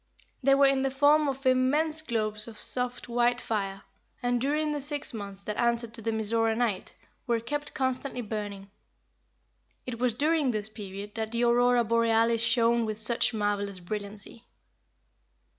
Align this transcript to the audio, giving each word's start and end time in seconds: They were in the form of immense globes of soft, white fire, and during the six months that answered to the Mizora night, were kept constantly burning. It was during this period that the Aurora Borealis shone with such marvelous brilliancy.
They 0.41 0.55
were 0.55 0.65
in 0.65 0.81
the 0.81 0.89
form 0.89 1.27
of 1.27 1.45
immense 1.45 2.01
globes 2.01 2.47
of 2.47 2.59
soft, 2.59 3.07
white 3.07 3.39
fire, 3.39 3.83
and 4.23 4.41
during 4.41 4.71
the 4.71 4.81
six 4.81 5.13
months 5.13 5.43
that 5.43 5.57
answered 5.57 5.93
to 5.93 6.01
the 6.01 6.09
Mizora 6.11 6.55
night, 6.57 6.95
were 7.27 7.39
kept 7.39 7.75
constantly 7.75 8.21
burning. 8.21 8.71
It 9.85 9.99
was 9.99 10.15
during 10.15 10.49
this 10.49 10.69
period 10.69 11.13
that 11.13 11.31
the 11.31 11.43
Aurora 11.43 11.83
Borealis 11.83 12.41
shone 12.41 12.83
with 12.83 12.97
such 12.97 13.31
marvelous 13.31 13.79
brilliancy. 13.79 14.43